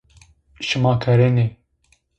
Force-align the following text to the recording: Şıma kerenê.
Şıma 0.67 0.93
kerenê. 1.01 1.45